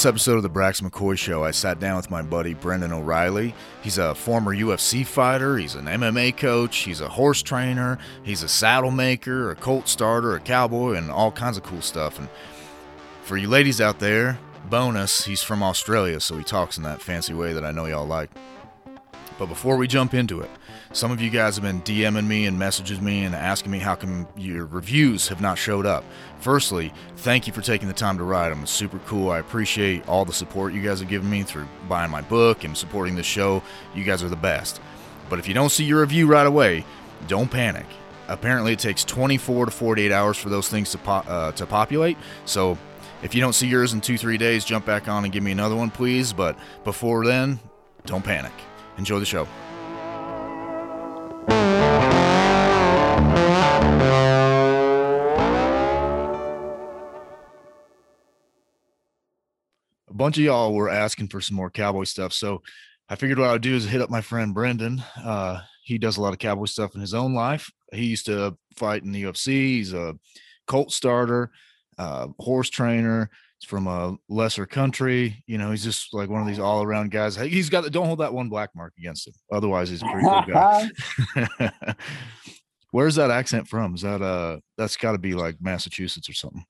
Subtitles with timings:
[0.00, 3.54] This episode of the Brax McCoy Show, I sat down with my buddy Brendan O'Reilly.
[3.82, 8.48] He's a former UFC fighter, he's an MMA coach, he's a horse trainer, he's a
[8.48, 12.18] saddle maker, a colt starter, a cowboy, and all kinds of cool stuff.
[12.18, 12.30] And
[13.24, 14.38] for you ladies out there,
[14.70, 18.06] bonus, he's from Australia, so he talks in that fancy way that I know y'all
[18.06, 18.30] like.
[19.38, 20.50] But before we jump into it,
[20.92, 23.94] some of you guys have been DMing me and messages me and asking me how
[23.94, 26.04] come your reviews have not showed up.
[26.40, 28.64] Firstly, thank you for taking the time to write them.
[28.64, 29.30] It's super cool.
[29.30, 32.76] I appreciate all the support you guys have given me through buying my book and
[32.76, 33.62] supporting the show.
[33.94, 34.80] You guys are the best.
[35.28, 36.84] But if you don't see your review right away,
[37.28, 37.86] don't panic.
[38.26, 42.16] Apparently, it takes 24 to 48 hours for those things to, po- uh, to populate.
[42.46, 42.76] So
[43.22, 45.52] if you don't see yours in two, three days, jump back on and give me
[45.52, 46.32] another one, please.
[46.32, 47.60] But before then,
[48.06, 48.52] don't panic.
[48.98, 49.46] Enjoy the show.
[60.20, 62.34] Bunch of y'all were asking for some more cowboy stuff.
[62.34, 62.62] So
[63.08, 65.02] I figured what I would do is hit up my friend Brendan.
[65.16, 67.70] Uh, he does a lot of cowboy stuff in his own life.
[67.90, 69.46] He used to fight in the UFC.
[69.46, 70.14] He's a
[70.66, 71.50] colt starter,
[71.96, 73.30] uh, horse trainer.
[73.58, 75.42] He's from a lesser country.
[75.46, 77.34] You know, he's just like one of these all around guys.
[77.36, 79.32] He's got the, don't hold that one black mark against him.
[79.50, 81.72] Otherwise, he's a pretty cool guy.
[82.90, 83.94] Where's that accent from?
[83.94, 86.66] Is that uh that's got to be like Massachusetts or something?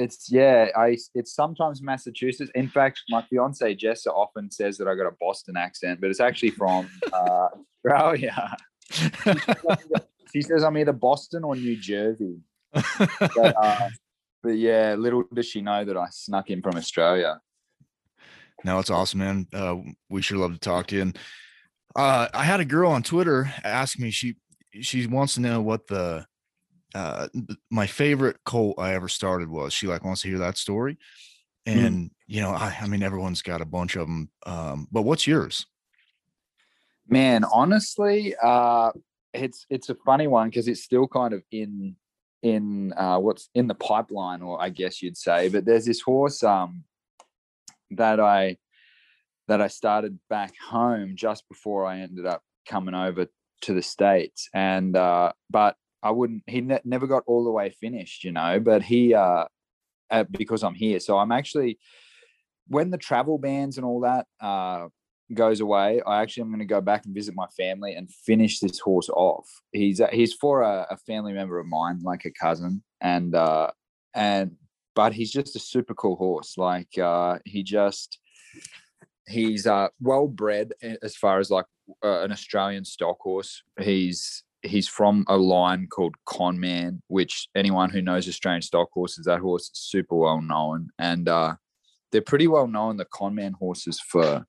[0.00, 2.50] It's yeah, I it's sometimes Massachusetts.
[2.54, 6.20] In fact, my fiance Jessa often says that I got a Boston accent, but it's
[6.20, 7.48] actually from uh,
[7.84, 8.56] Australia.
[10.32, 12.38] she says I'm either Boston or New Jersey.
[12.72, 13.88] But, uh,
[14.42, 17.40] but yeah, little does she know that I snuck in from Australia.
[18.64, 19.46] No, it's awesome, man.
[19.52, 19.76] Uh,
[20.08, 21.02] we sure love to talk to you.
[21.02, 21.18] And
[21.94, 24.36] uh, I had a girl on Twitter ask me she
[24.80, 26.24] she wants to know what the
[26.94, 27.28] uh
[27.70, 29.72] my favorite colt I ever started was.
[29.72, 30.98] She like wants to hear that story.
[31.66, 31.78] Hmm.
[31.78, 32.10] And mm.
[32.26, 34.30] you know, I, I mean everyone's got a bunch of them.
[34.46, 35.66] Um, but what's yours?
[37.08, 38.92] Man, honestly, uh
[39.32, 41.96] it's it's a funny one because it's still kind of in
[42.42, 45.48] in uh what's in the pipeline, or I guess you'd say.
[45.48, 46.84] But there's this horse um
[47.90, 48.56] that I
[49.48, 53.26] that I started back home just before I ended up coming over
[53.62, 56.42] to the states and uh but I wouldn't.
[56.46, 58.60] He ne- never got all the way finished, you know.
[58.60, 59.44] But he, uh,
[60.10, 61.78] uh, because I'm here, so I'm actually
[62.68, 64.86] when the travel bans and all that uh,
[65.34, 66.00] goes away.
[66.06, 69.08] I actually am going to go back and visit my family and finish this horse
[69.10, 69.48] off.
[69.72, 73.70] He's uh, he's for a, a family member of mine, like a cousin, and uh,
[74.14, 74.52] and
[74.94, 76.56] but he's just a super cool horse.
[76.56, 78.18] Like uh, he just
[79.28, 80.72] he's uh, well bred
[81.02, 81.66] as far as like
[82.04, 83.62] uh, an Australian stock horse.
[83.80, 89.40] He's he's from a line called Conman, which anyone who knows Australian stock horses, that
[89.40, 90.90] horse is super well known.
[90.98, 91.54] And uh,
[92.12, 94.46] they're pretty well known, the Conman horses, for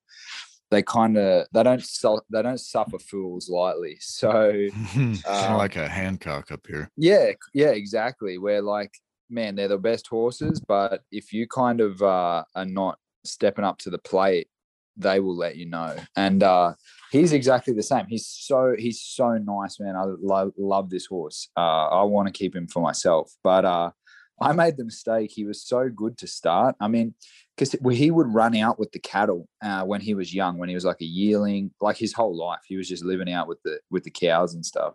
[0.70, 3.98] they kind of they don't sell, they don't suffer fools lightly.
[4.00, 6.90] So of like a Hancock up here.
[6.96, 8.38] Yeah, yeah, exactly.
[8.38, 8.92] Where like,
[9.30, 13.78] man, they're the best horses, but if you kind of uh, are not stepping up
[13.78, 14.48] to the plate,
[14.96, 15.96] they will let you know.
[16.16, 16.74] And uh,
[17.12, 18.06] he's exactly the same.
[18.08, 19.94] He's so he's so nice, man.
[19.96, 21.48] I lo- love this horse.
[21.56, 23.90] Uh, I want to keep him for myself, but uh,
[24.40, 25.30] I made the mistake.
[25.30, 26.74] He was so good to start.
[26.80, 27.14] I mean,
[27.54, 30.74] because he would run out with the cattle uh, when he was young, when he
[30.74, 33.78] was like a yearling, like his whole life, he was just living out with the
[33.90, 34.94] with the cows and stuff.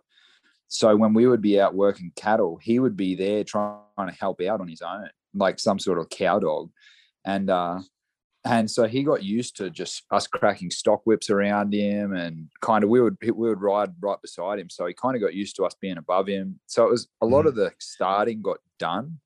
[0.66, 4.42] So when we would be out working cattle, he would be there trying to help
[4.42, 6.70] out on his own, like some sort of cow dog.
[7.24, 7.80] And uh,
[8.44, 12.84] and so he got used to just us cracking stock whips around him and kind
[12.84, 14.70] of we would we would ride right beside him.
[14.70, 16.60] So he kind of got used to us being above him.
[16.66, 17.48] So it was a lot Mm.
[17.48, 19.18] of the starting got done.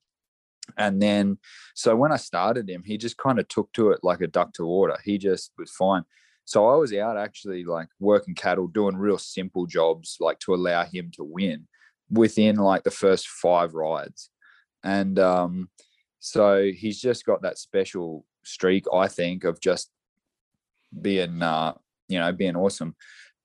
[0.77, 1.37] And then
[1.75, 4.53] so when i started him he just kind of took to it like a duck
[4.53, 4.97] to water.
[5.03, 6.03] He just was fine.
[6.45, 10.85] So i was out actually like working cattle doing real simple jobs like to allow
[10.85, 11.67] him to win
[12.09, 14.29] within like the first five rides.
[14.83, 15.69] And um
[16.19, 19.89] so he's just got that special streak, I think, of just
[21.01, 21.73] being, uh,
[22.07, 22.95] you know, being awesome.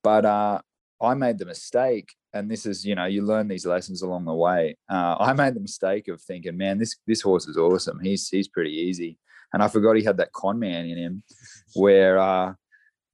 [0.03, 0.61] But uh,
[1.01, 4.35] I made the mistake, and this is, you know, you learn these lessons along the
[4.35, 4.77] way.
[4.89, 8.01] Uh, I made the mistake of thinking, man, this this horse is awesome.
[8.01, 9.19] He's he's pretty easy,
[9.53, 11.23] and I forgot he had that Conman in him,
[11.75, 12.55] where uh,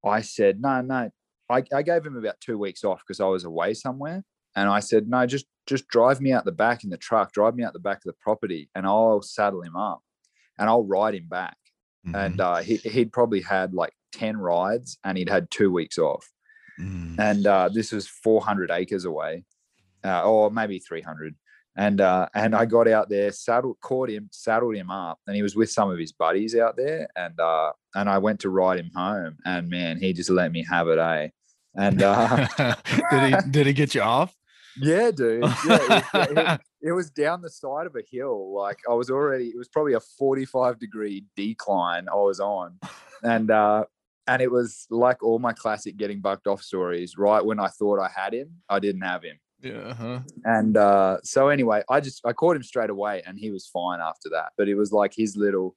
[0.05, 1.11] I said, no, no.
[1.51, 4.25] I, I gave him about two weeks off because I was away somewhere,
[4.57, 7.55] and I said, no, just just drive me out the back in the truck, drive
[7.55, 10.01] me out the back of the property, and I'll saddle him up,
[10.59, 11.57] and I'll ride him back
[12.13, 12.41] and Mhm.
[12.41, 16.31] uh, he, he'd probably had like 10 rides and he'd had two weeks off
[16.81, 17.19] Mm.
[17.21, 19.45] and uh, this was 400 acres away
[20.05, 21.37] uh, or maybe 300
[21.77, 25.43] and uh, and I got out there, saddled, caught him, saddled him up, and he
[25.43, 28.79] was with some of his buddies out there, and uh, and I went to ride
[28.79, 31.29] him home, and man, he just let me have it, eh?
[31.77, 32.47] And uh,
[33.11, 34.33] did he did he get you off?
[34.81, 35.45] Yeah, dude.
[35.67, 38.55] Yeah, it, it, it, was down the side of a hill.
[38.55, 42.79] Like I was already, it was probably a forty-five degree decline I was on,
[43.23, 43.85] and uh,
[44.27, 47.17] and it was like all my classic getting bucked off stories.
[47.17, 49.73] Right when I thought I had him, I didn't have him yeah.
[49.73, 50.21] Uh-huh.
[50.45, 54.01] And uh, so anyway, I just I caught him straight away, and he was fine
[54.01, 54.53] after that.
[54.57, 55.75] But it was like his little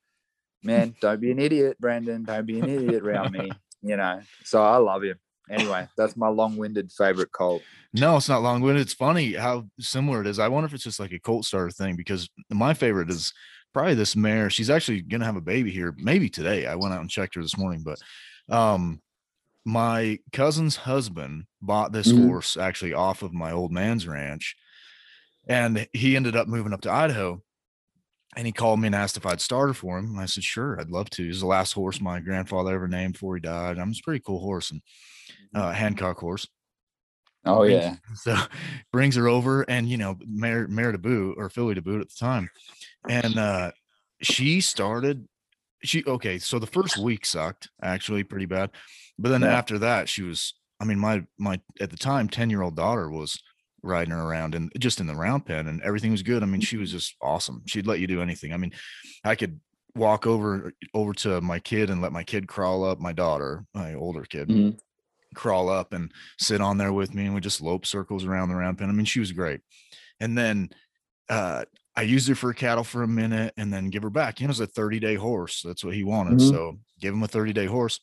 [0.61, 0.95] man.
[1.01, 2.23] Don't be an idiot, Brendan.
[2.23, 3.51] Don't be an idiot around me.
[3.83, 4.21] You know.
[4.43, 5.17] So I love him.
[5.49, 7.61] Anyway, that's my long-winded favorite colt.
[7.93, 8.81] No, it's not long-winded.
[8.81, 10.39] It's funny how similar it is.
[10.39, 13.33] I wonder if it's just like a colt starter thing because my favorite is
[13.73, 14.49] probably this mare.
[14.49, 16.65] She's actually gonna have a baby here, maybe today.
[16.65, 17.99] I went out and checked her this morning, but
[18.53, 19.01] um
[19.65, 22.27] my cousin's husband bought this mm-hmm.
[22.27, 24.55] horse actually off of my old man's ranch
[25.47, 27.41] and he ended up moving up to Idaho
[28.35, 30.11] and he called me and asked if I'd start her for him.
[30.11, 31.25] And I said, sure, I'd love to.
[31.25, 33.79] He's the last horse my grandfather ever named before he died.
[33.79, 34.81] I'm a pretty cool horse and.
[35.53, 36.47] Uh, Hancock horse.
[37.45, 37.95] Oh brings, yeah.
[38.15, 38.35] So
[38.91, 42.09] brings her over and, you know, Mare, Mare to boot or filly to boot at
[42.09, 42.49] the time.
[43.07, 43.71] And uh,
[44.21, 45.27] she started,
[45.83, 46.39] she, okay.
[46.39, 48.71] So the first week sucked actually pretty bad.
[49.17, 49.57] But then yeah.
[49.57, 53.09] after that, she was, I mean, my, my, at the time, 10 year old daughter
[53.09, 53.41] was
[53.83, 56.43] riding her around and just in the round pen and everything was good.
[56.43, 57.63] I mean, she was just awesome.
[57.67, 58.53] She'd let you do anything.
[58.53, 58.73] I mean,
[59.23, 59.59] I could
[59.95, 63.93] walk over, over to my kid and let my kid crawl up, my daughter, my
[63.93, 64.49] older kid.
[64.49, 64.77] Mm-hmm.
[65.37, 68.55] Crawl up and sit on there with me, and we just lope circles around the
[68.55, 68.89] round pen.
[68.89, 69.61] I mean, she was great.
[70.19, 70.69] And then
[71.29, 74.39] uh, I used her for cattle for a minute and then give her back.
[74.39, 75.61] He was a 30 day horse.
[75.63, 76.39] That's what he wanted.
[76.39, 76.49] Mm-hmm.
[76.49, 77.99] So give him a 30 day horse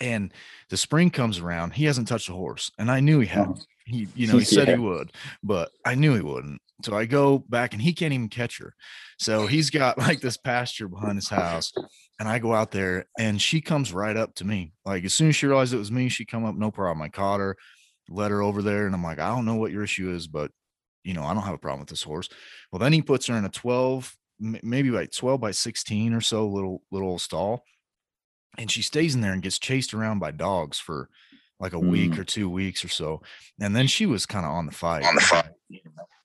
[0.00, 0.32] and
[0.70, 3.48] the spring comes around he hasn't touched a horse and i knew he had
[3.86, 4.74] he you know he said yeah.
[4.74, 5.12] he would
[5.42, 8.74] but i knew he wouldn't so i go back and he can't even catch her
[9.18, 11.72] so he's got like this pasture behind his house
[12.18, 15.28] and i go out there and she comes right up to me like as soon
[15.28, 17.56] as she realized it was me she come up no problem i caught her
[18.08, 20.50] led her over there and i'm like i don't know what your issue is but
[21.04, 22.28] you know i don't have a problem with this horse
[22.70, 26.46] well then he puts her in a 12 maybe like 12 by 16 or so
[26.48, 27.64] little little stall
[28.58, 31.08] and she stays in there and gets chased around by dogs for
[31.60, 31.90] like a mm.
[31.90, 33.22] week or two weeks or so.
[33.60, 35.04] And then she was kind of on the fight.
[35.04, 35.50] On the fight.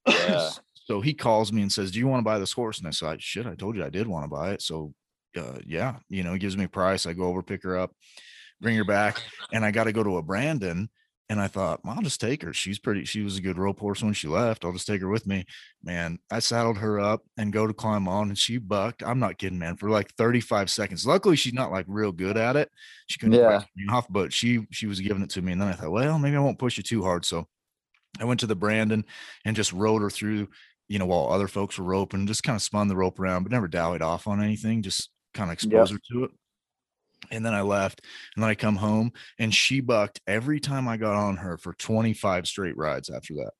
[0.07, 0.50] Yeah.
[0.74, 2.80] so he calls me and says, Do you want to buy this horse?
[2.80, 4.62] And I said, Shit, I told you I did want to buy it.
[4.62, 4.94] So
[5.38, 7.06] uh, yeah, you know, he gives me a price.
[7.06, 7.92] I go over, pick her up,
[8.62, 9.22] bring her back,
[9.54, 10.90] and I got to go to a branding
[11.31, 12.54] and I thought, well, I'll just take her.
[12.54, 14.66] She's pretty, she was a good rope horse when she left.
[14.66, 15.46] I'll just take her with me.
[15.84, 19.04] Man, I saddled her up and go to climb on and she bucked.
[19.04, 21.06] I'm not kidding, man, for like 35 seconds.
[21.06, 22.72] Luckily, she's not like real good at it.
[23.07, 23.62] She couldn't yeah.
[23.75, 25.52] me off, but she she was giving it to me.
[25.52, 27.25] And then I thought, well, maybe I won't push you too hard.
[27.25, 27.48] So
[28.19, 29.06] I went to the branding
[29.45, 30.50] and just rode her through,
[30.88, 33.51] you know, while other folks were roping, just kind of spun the rope around, but
[33.51, 36.00] never dallied off on anything, just kind of exposed yep.
[36.09, 36.31] her to it
[37.31, 38.01] and then I left,
[38.35, 41.73] and then I come home, and she bucked every time I got on her for
[41.73, 43.51] 25 straight rides after that.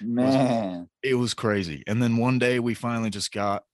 [0.00, 1.82] Man, it was, it was crazy.
[1.86, 3.64] And then one day we finally just got,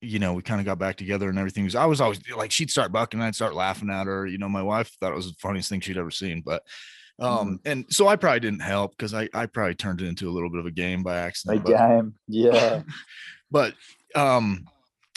[0.00, 1.64] you know, we kind of got back together and everything.
[1.64, 4.26] Was, I was always like, she'd start bucking, I'd start laughing at her.
[4.26, 6.62] You know, my wife thought it was the funniest thing she'd ever seen, but
[7.18, 7.60] um, mm.
[7.64, 10.50] and so I probably didn't help because I I probably turned it into a little
[10.50, 11.60] bit of a game by accident.
[11.60, 12.82] A but, game, yeah.
[13.50, 13.74] but
[14.14, 14.66] um,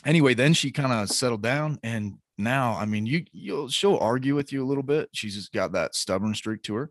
[0.05, 4.33] anyway, then she kind of settled down and now, I mean, you you'll she'll argue
[4.33, 5.09] with you a little bit.
[5.11, 6.87] She's just got that stubborn streak to her.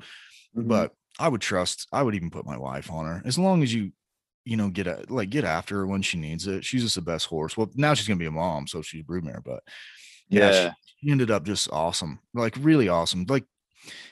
[0.54, 0.68] Mm-hmm.
[0.68, 3.72] But I would trust, I would even put my wife on her as long as
[3.72, 3.92] you,
[4.44, 6.66] you know, get a, like get after her when she needs it.
[6.66, 7.56] She's just the best horse.
[7.56, 9.62] Well, now she's gonna be a mom, so she's a broodmare, but
[10.28, 10.70] yeah, yeah.
[10.70, 13.24] She, she, ended up just awesome, like really awesome.
[13.26, 13.44] Like,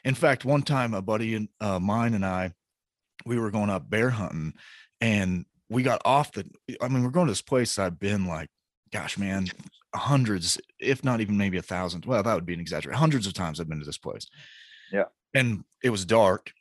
[0.04, 2.52] in fact, one time a buddy and uh, mine and I,
[3.25, 4.54] we were going up bear hunting,
[5.00, 6.46] and we got off the.
[6.80, 8.49] I mean, we're going to this place I've been like
[8.92, 9.46] gosh, man,
[9.94, 12.04] hundreds, if not even maybe a thousand.
[12.04, 12.99] Well, that would be an exaggeration.
[12.99, 14.26] Hundreds of times I've been to this place.
[14.92, 15.04] Yeah.
[15.35, 16.52] And it was dark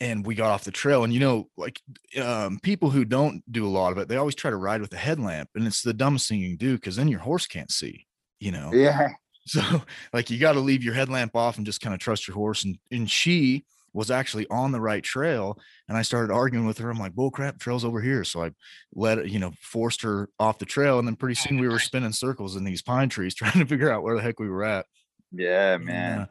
[0.00, 1.04] and we got off the trail.
[1.04, 1.80] And, you know, like
[2.20, 4.92] um, people who don't do a lot of it, they always try to ride with
[4.92, 5.50] a headlamp.
[5.54, 8.06] And it's the dumbest thing you can do because then your horse can't see,
[8.38, 8.72] you know?
[8.72, 9.10] Yeah.
[9.60, 12.36] So, like, you got to leave your headlamp off and just kind of trust your
[12.36, 12.64] horse.
[12.64, 15.58] And, and she, was actually on the right trail.
[15.88, 16.90] And I started arguing with her.
[16.90, 18.24] I'm like, bull crap, trail's over here.
[18.24, 18.50] So I
[18.94, 20.98] let you know, forced her off the trail.
[20.98, 23.90] And then pretty soon we were spinning circles in these pine trees trying to figure
[23.90, 24.86] out where the heck we were at.
[25.32, 26.12] Yeah, man.
[26.12, 26.26] And, uh,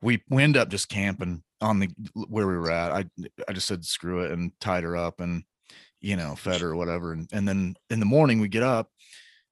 [0.00, 2.90] we, we end up just camping on the where we were at.
[2.90, 3.04] I
[3.48, 5.44] I just said screw it and tied her up and
[6.00, 7.12] you know, fed her or whatever.
[7.12, 8.90] And, and then in the morning we get up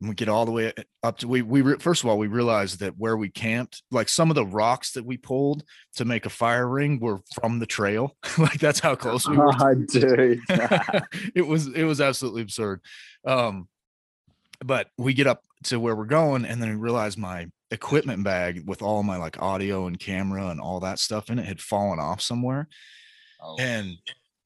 [0.01, 2.81] we get all the way up to we we re, first of all we realized
[2.81, 5.63] that where we camped, like some of the rocks that we pulled
[5.97, 8.17] to make a fire ring were from the trail.
[8.39, 9.53] like that's how close we were.
[9.61, 10.41] Oh, dude.
[11.35, 12.81] it was it was absolutely absurd.
[13.27, 13.69] Um,
[14.65, 18.67] but we get up to where we're going, and then we realize my equipment bag
[18.67, 21.99] with all my like audio and camera and all that stuff in it had fallen
[21.99, 22.69] off somewhere.
[23.43, 23.97] Oh, And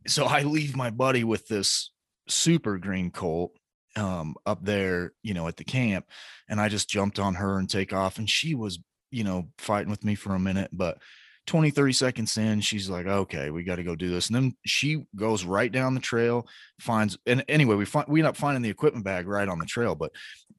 [0.06, 1.90] so I leave my buddy with this
[2.28, 3.52] super green colt
[3.96, 6.06] um up there, you know, at the camp.
[6.48, 8.18] And I just jumped on her and take off.
[8.18, 8.78] And she was,
[9.10, 10.98] you know, fighting with me for a minute, but
[11.46, 14.28] 20, 30 seconds in, she's like, okay, we got to go do this.
[14.28, 16.46] And then she goes right down the trail,
[16.80, 19.66] finds and anyway, we find we end up finding the equipment bag right on the
[19.66, 19.94] trail.
[19.94, 20.12] But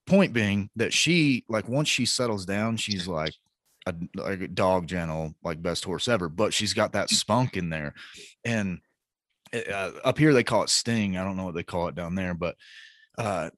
[0.05, 3.33] point being that she like once she settles down, she's like
[3.87, 7.69] a like a dog gentle, like best horse ever, but she's got that spunk in
[7.69, 7.93] there.
[8.43, 8.79] And
[9.53, 11.17] uh, up here they call it sting.
[11.17, 12.55] I don't know what they call it down there, but
[13.17, 13.49] uh,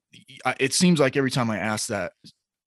[0.60, 2.12] it seems like every time I ask that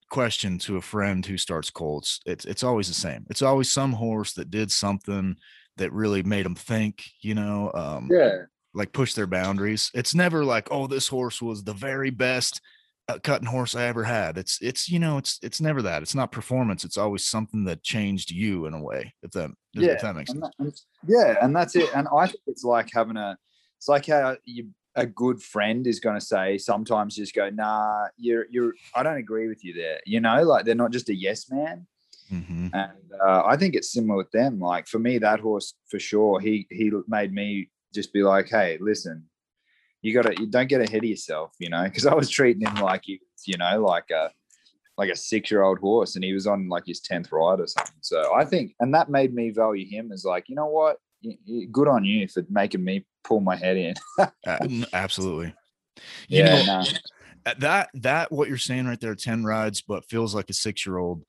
[0.09, 3.25] question to a friend who starts colts, it's it's always the same.
[3.29, 5.35] It's always some horse that did something
[5.77, 8.39] that really made them think, you know, um, yeah.
[8.73, 9.89] like push their boundaries.
[9.93, 12.59] It's never like, oh, this horse was the very best
[13.07, 14.37] uh, cutting horse I ever had.
[14.37, 16.01] It's it's you know, it's it's never that.
[16.01, 16.83] It's not performance.
[16.83, 19.13] It's always something that changed you in a way.
[19.23, 20.55] If that if Yeah, that makes And sense.
[20.57, 21.89] that- and- yeah, and that's it.
[21.95, 23.35] And I think it's like having a,
[23.79, 28.07] it's like how you a good friend is going to say sometimes just go, nah,
[28.17, 28.73] you're you're.
[28.95, 29.99] I don't agree with you there.
[30.05, 31.87] You know, like they're not just a yes man.
[32.29, 34.59] hmm And uh, I think it's similar with them.
[34.59, 38.77] Like for me, that horse for sure, he he made me just be like, hey,
[38.81, 39.25] listen,
[40.01, 42.65] you got to you don't get ahead of yourself, you know, because I was treating
[42.67, 44.31] him like he was, you know, like a
[44.97, 47.67] like a six year old horse, and he was on like his tenth ride or
[47.67, 47.95] something.
[48.01, 50.97] So I think, and that made me value him as like, you know what,
[51.71, 53.93] good on you for making me pull my head in.
[54.93, 55.53] absolutely.
[56.29, 56.87] You yeah, know, no,
[57.45, 60.85] uh, that that what you're saying right there 10 rides but feels like a six
[60.85, 61.23] year old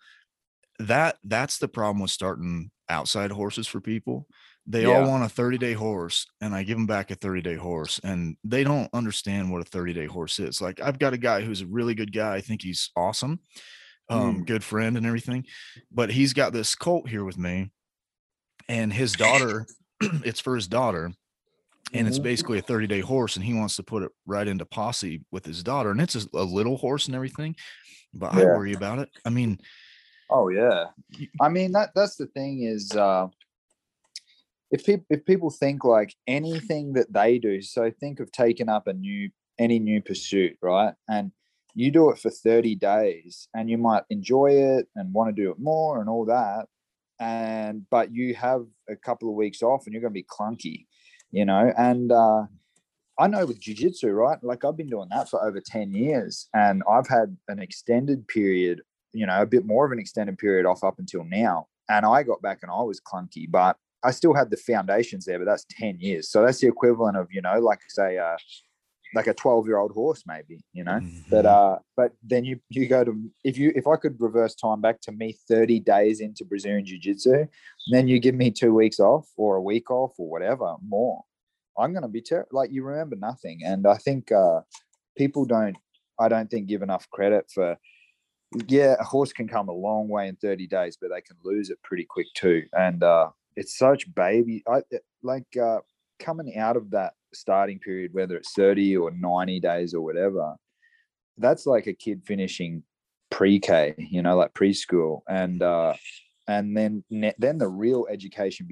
[0.79, 4.27] that that's the problem with starting outside horses for people
[4.67, 7.55] they all want a 30 day horse and i give them back a 30 day
[7.55, 11.19] horse and they don't understand what a 30 day horse is like i've got a
[11.19, 13.41] guy who's a really good guy i think he's awesome
[14.11, 14.47] um Mm.
[14.47, 15.47] good friend and everything
[15.91, 17.71] but he's got this colt here with me
[18.69, 19.67] and his daughter
[20.01, 21.13] it's for his daughter
[21.95, 22.23] and it's Mhm.
[22.25, 25.45] basically a 30 day horse and he wants to put it right into posse with
[25.45, 27.55] his daughter and it's a, a little horse and everything
[28.15, 29.59] but i worry about it i mean
[30.31, 30.87] Oh yeah.
[31.41, 33.29] i mean that that's the thing is uh
[34.71, 38.87] if people if people think like anything that they do, so think of taking up
[38.87, 40.95] a new any new pursuit, right?
[41.11, 41.31] And
[41.75, 45.51] you do it for 30 days and you might enjoy it and want to do
[45.51, 46.69] it more and all that.
[47.21, 50.87] And but you have a couple of weeks off and you're gonna be clunky,
[51.33, 52.45] you know, and uh
[53.19, 54.39] I know with jiu-jitsu, right?
[54.43, 58.81] Like I've been doing that for over 10 years and I've had an extended period
[59.13, 61.67] you know, a bit more of an extended period off up until now.
[61.89, 65.39] And I got back and I was clunky, but I still had the foundations there,
[65.39, 66.31] but that's 10 years.
[66.31, 68.37] So that's the equivalent of, you know, like say, uh,
[69.15, 71.01] like a 12 year old horse, maybe, you know,
[71.31, 74.55] but, mhm, uh, but then you, you go to, if you, if I could reverse
[74.55, 77.47] time back to me 30 days into Brazilian jiu jitsu,
[77.91, 81.23] then you give me two weeks off or a week off or whatever more,
[81.79, 83.61] I'm going to be ter- like, you remember nothing.
[83.65, 84.61] And I think, uh,
[85.17, 85.77] people don't,
[86.19, 87.77] I don't think give enough credit for,
[88.69, 91.71] yeah, a horse can come a long way in 30 days, but they can lose
[91.71, 92.65] it pretty quick too.
[92.73, 94.83] And uh, it's such baby, I
[95.23, 95.81] like uh,
[96.19, 100.55] coming out of that starting period, whether it's 30 or 90 days or whatever,
[101.39, 102.83] that's like a kid finishing
[103.31, 105.95] pre-K, you know, like preschool, and uh,
[106.49, 107.05] and then
[107.39, 108.69] then the real education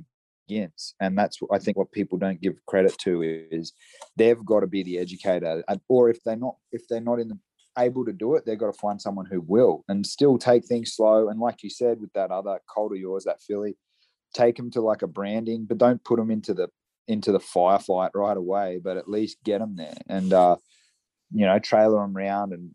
[0.48, 3.72] begins, and that's what I think what people don't give credit to is
[4.16, 7.38] they've got to be the educator, or if they're not, if they're not in the
[7.78, 10.92] able to do it, they've got to find someone who will and still take things
[10.92, 11.28] slow.
[11.28, 13.76] And like you said, with that other colt of yours, that filly,
[14.34, 16.68] take them to like a branding, but don't put them into the
[17.10, 18.80] into the firefight right away.
[18.82, 20.56] But at least get them there and uh,
[21.32, 22.70] you know trailer them around and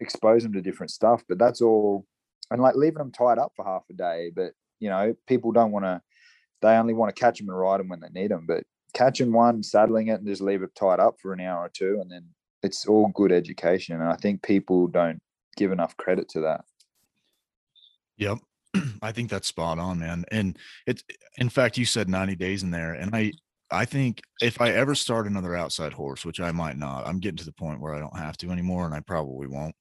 [0.00, 1.22] expose them to different stuff.
[1.28, 2.06] But that's all.
[2.50, 4.30] And like leaving them tied up for half a day.
[4.34, 6.00] But you know people don't want to.
[6.62, 8.46] They only want to catch them and ride them when they need them.
[8.46, 8.64] But
[8.94, 11.98] catching one, saddling it, and just leave it tied up for an hour or two,
[12.00, 12.24] and then
[12.62, 14.00] it's all good education.
[14.00, 15.20] And I think people don't
[15.56, 16.64] give enough credit to that.
[18.16, 18.38] yep
[19.02, 21.02] i think that's spot on man and it's
[21.38, 23.32] in fact you said 90 days in there and i
[23.70, 27.36] i think if i ever start another outside horse which i might not i'm getting
[27.36, 29.74] to the point where i don't have to anymore and i probably won't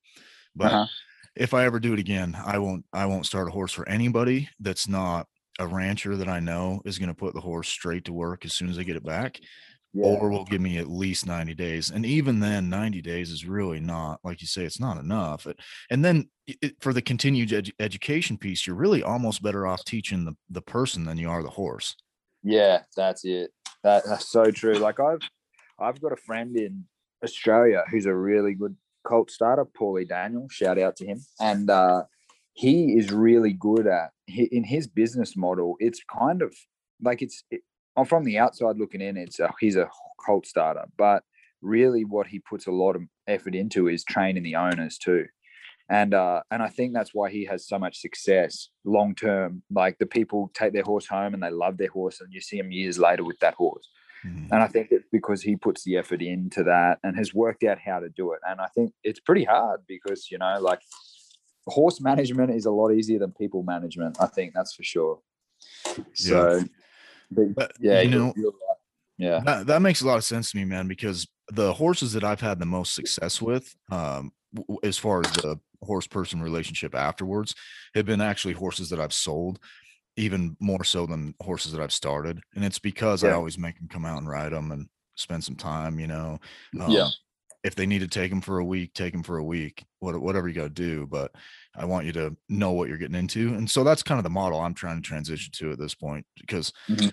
[0.55, 0.87] but Uh-huh.
[1.35, 4.47] if I ever do it again, I won't I won't start a horse for anybody
[4.61, 5.27] that's not
[5.59, 8.53] a rancher that I know is going to put the horse straight to work as
[8.53, 9.41] soon as I get it back
[9.93, 10.05] yeah.
[10.05, 11.89] or will give me at least 90 days.
[11.91, 15.45] And even then, 90 days is really not, like you say, it's not enough.
[15.89, 20.23] And then it, for the continued ed- education piece, you're really almost better off teaching
[20.23, 21.95] the, the person than you are the horse.
[22.43, 23.51] Yeah, that's it.
[23.85, 24.79] That, that's so true.
[24.79, 25.19] Like I've,
[25.79, 26.85] I've got a friend in
[27.23, 30.47] Australia who's a really good colt starter, Paulie Daniel.
[30.49, 31.21] Shout out to him.
[31.39, 32.05] And uh,
[32.53, 35.75] he is really good at in his business model.
[35.79, 36.51] It's kind of
[36.99, 37.61] like it's it,
[38.07, 39.17] from the outside looking in.
[39.17, 39.87] It's a, he's a
[40.25, 41.21] colt starter, but
[41.61, 45.25] really what he puts a lot of effort into is training the owners too.
[45.89, 49.61] And uh, and I think that's why he has so much success long term.
[49.69, 52.57] Like the people take their horse home and they love their horse, and you see
[52.57, 53.87] them years later with that horse.
[54.25, 54.51] Mm.
[54.51, 57.77] And I think it's because he puts the effort into that and has worked out
[57.77, 58.39] how to do it.
[58.47, 60.79] And I think it's pretty hard because, you know, like
[61.67, 64.17] horse management is a lot easier than people management.
[64.19, 65.19] I think that's for sure.
[66.13, 68.33] So, yeah, but, yeah, you know,
[69.17, 72.23] yeah, that, that makes a lot of sense to me, man, because the horses that
[72.23, 74.31] I've had the most success with, um,
[74.83, 77.55] as far as the horse person relationship afterwards,
[77.93, 79.59] have been actually horses that I've sold
[80.17, 82.39] even more so than horses that I've started.
[82.55, 83.29] And it's because yeah.
[83.29, 86.39] I always make them come out and ride them and spend some time, you know.
[86.79, 87.09] Um, yeah.
[87.63, 90.47] If they need to take them for a week, take them for a week, whatever
[90.47, 91.07] you got to do.
[91.07, 91.31] But
[91.75, 93.55] I want you to know what you're getting into.
[93.55, 96.27] And so that's kind of the model I'm trying to transition to at this point
[96.39, 97.09] because mm-hmm.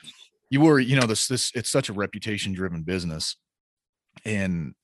[0.50, 3.37] you were, you know, this, this, it's such a reputation driven business.
[4.26, 4.75] And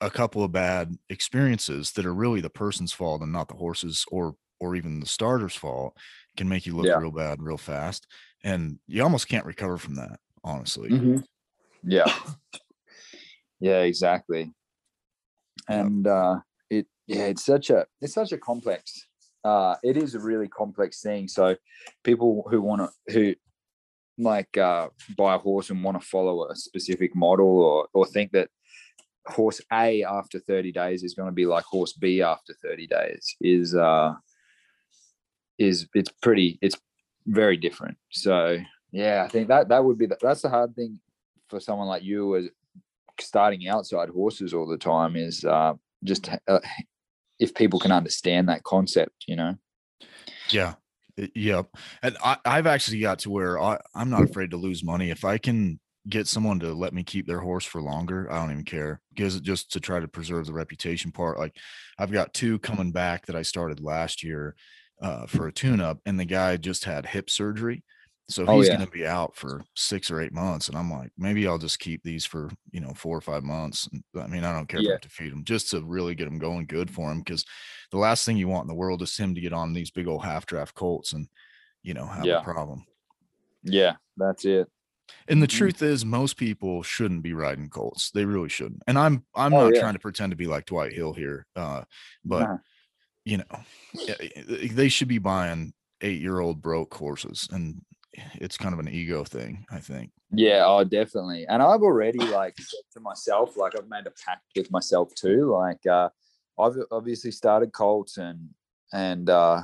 [0.00, 4.04] a couple of bad experiences that are really the person's fault and not the horses
[4.10, 5.96] or or even the starter's fault
[6.36, 6.98] can make you look yeah.
[6.98, 8.06] real bad real fast
[8.44, 11.18] and you almost can't recover from that honestly mm-hmm.
[11.82, 12.12] yeah
[13.60, 14.52] yeah exactly
[15.68, 16.38] and uh
[16.70, 19.06] it yeah it's such a it's such a complex
[19.44, 21.56] uh it is a really complex thing so
[22.04, 23.34] people who want to who
[24.18, 28.32] like uh buy a horse and want to follow a specific model or or think
[28.32, 28.48] that
[29.28, 33.36] horse A after 30 days is going to be like horse B after 30 days
[33.40, 34.14] is uh
[35.58, 36.76] is it's pretty it's
[37.26, 37.96] very different.
[38.10, 38.58] So
[38.92, 40.98] yeah i think that that would be the, that's the hard thing
[41.48, 42.48] for someone like you as
[43.20, 46.60] starting outside horses all the time is uh, just uh,
[47.38, 49.54] if people can understand that concept you know?
[50.50, 50.74] Yeah.
[51.16, 51.68] Yep.
[52.02, 55.10] And I, i've actually got to where I, i'm not afraid to lose money.
[55.10, 58.52] If i can get someone to let me keep their horse for longer i don't
[58.52, 61.56] even care because just to try to preserve the reputation part like
[61.98, 64.54] i've got two coming back that i started last year
[65.00, 67.84] uh, for a tune-up, and the guy just had hip surgery,
[68.28, 68.76] so oh, he's yeah.
[68.76, 70.68] going to be out for six or eight months.
[70.68, 73.88] And I'm like, maybe I'll just keep these for you know four or five months.
[74.18, 74.96] I mean, I don't care yeah.
[74.98, 77.44] to feed them, just to really get them going good for him, because
[77.90, 80.08] the last thing you want in the world is him to get on these big
[80.08, 81.28] old half draft colts and
[81.82, 82.40] you know have yeah.
[82.40, 82.84] a problem.
[83.62, 84.68] Yeah, that's it.
[85.28, 85.58] And the mm-hmm.
[85.58, 88.10] truth is, most people shouldn't be riding colts.
[88.10, 88.82] They really shouldn't.
[88.86, 89.80] And I'm I'm oh, not yeah.
[89.80, 91.82] trying to pretend to be like Dwight Hill here, uh,
[92.24, 92.40] but.
[92.40, 92.56] Nah
[93.26, 93.44] you know,
[94.70, 97.48] they should be buying eight year old broke horses.
[97.50, 97.82] And
[98.34, 100.12] it's kind of an ego thing, I think.
[100.30, 101.44] Yeah, oh, definitely.
[101.46, 105.50] And I've already like said to myself, like I've made a pact with myself too.
[105.52, 106.08] Like uh,
[106.58, 108.48] I've obviously started Colts and
[108.92, 109.62] and uh,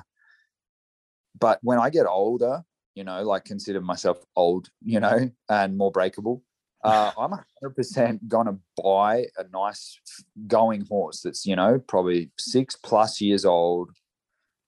[1.39, 5.91] but when I get older, you know, like consider myself old, you know, and more
[5.91, 6.43] breakable
[6.85, 9.99] uh, I'm 100% going to buy a nice
[10.47, 13.91] going horse that's, you know, probably six plus years old.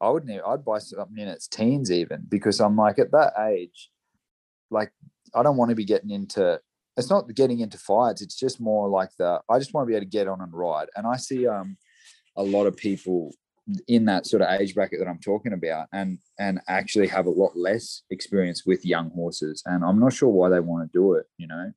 [0.00, 3.90] I would I'd buy something in its teens even because I'm like at that age,
[4.70, 4.92] like
[5.34, 6.60] I don't want to be getting into
[6.96, 9.96] it's not getting into fights, it's just more like the I just want to be
[9.96, 10.88] able to get on and ride.
[10.94, 11.78] And I see um
[12.36, 13.32] a lot of people
[13.88, 17.30] in that sort of age bracket that I'm talking about and and actually have a
[17.30, 19.62] lot less experience with young horses.
[19.66, 21.72] And I'm not sure why they want to do it you know?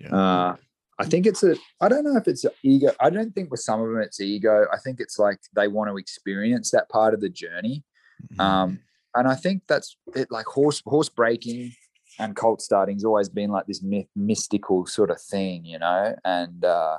[0.00, 0.14] Yeah.
[0.14, 0.56] uh,
[0.98, 3.80] I think it's a I don't know if it's ego I don't think with some
[3.80, 4.66] of them it's ego.
[4.72, 7.84] I think it's like they want to experience that part of the journey.
[8.32, 8.40] Mm-hmm.
[8.40, 8.80] um,
[9.14, 11.72] and I think that's it like horse horse breaking
[12.18, 16.14] and colt starting's always been like this myth, mystical sort of thing you know?
[16.24, 16.96] And uh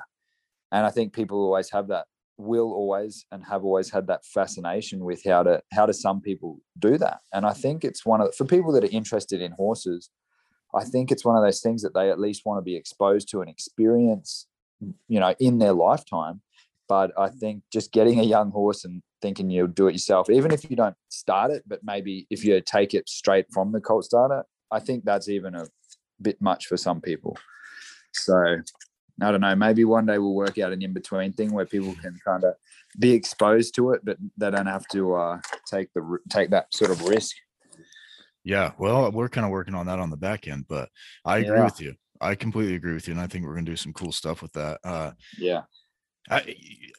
[0.71, 2.05] and I think people always have that
[2.39, 6.59] will always and have always had that fascination with how to how do some people
[6.77, 7.19] do that?
[7.33, 10.09] And i think it's one of for people that are interested in horses
[10.73, 13.29] i think it's one of those things that they at least want to be exposed
[13.29, 14.47] to and experience
[15.07, 16.41] you know in their lifetime.
[16.87, 20.51] But i think just getting a young horse and thinking you'll do it yourself even
[20.51, 24.05] if you don't start it but maybe if you take it straight from the colt
[24.05, 25.65] starter i think that's even a
[26.21, 27.37] bit much for some people.
[28.13, 28.57] So
[29.21, 31.95] I don't know, maybe one day we'll work out an in between thing where people
[32.01, 32.55] can kind of
[32.97, 36.91] be exposed to it, but they don't have to uh, take the take that sort
[36.91, 37.35] of risk.
[38.43, 40.89] Yeah, well, we're kind of working on that on the back end, but
[41.25, 41.65] I agree yeah.
[41.65, 41.95] with you.
[42.21, 44.53] I completely agree with you, and I think we're gonna do some cool stuff with
[44.53, 44.79] that.
[44.83, 45.61] Uh, Yeah.
[46.29, 46.55] I,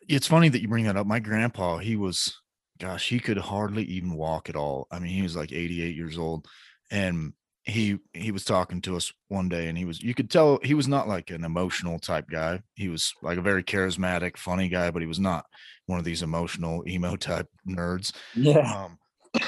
[0.09, 1.07] it's funny that you bring that up.
[1.07, 2.37] My grandpa, he was,
[2.81, 4.89] gosh, he could hardly even walk at all.
[4.91, 6.49] I mean, he was like 88 years old,
[6.91, 7.33] and
[7.71, 10.75] he he was talking to us one day, and he was, you could tell he
[10.75, 12.63] was not like an emotional type guy.
[12.75, 15.47] He was like a very charismatic, funny guy, but he was not
[15.87, 18.13] one of these emotional emo type nerds.
[18.35, 18.87] Yeah.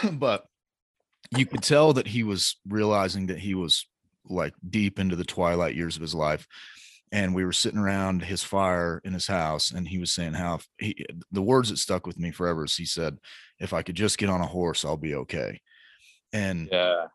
[0.05, 0.47] Um, but
[1.37, 3.87] you could tell that he was realizing that he was
[4.29, 6.47] like deep into the twilight years of his life
[7.11, 10.61] and we were sitting around his fire in his house and he was saying how
[10.79, 13.19] he the words that stuck with me forever is he said
[13.59, 15.61] if i could just get on a horse i'll be okay
[16.33, 17.07] and Yeah.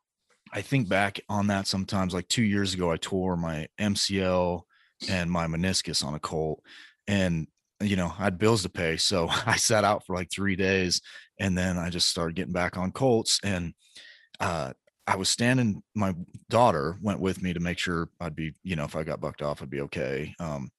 [0.58, 4.64] I think back on that sometimes like two years ago i tore my mcl
[5.08, 6.62] and my meniscus on a colt
[7.08, 7.48] and
[7.80, 11.02] you know i had bills to pay so i sat out for like three days
[11.40, 13.74] and then i just started getting back on colts and
[14.40, 14.74] uh
[15.10, 16.14] I was standing, my
[16.50, 19.42] daughter went with me to make sure I'd be, you know, if I got bucked
[19.42, 20.36] off, I'd be okay.
[20.38, 20.70] Um,